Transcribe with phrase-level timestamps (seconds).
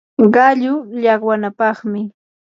[0.33, 0.73] qallu
[1.03, 2.01] llaqwanapaqmi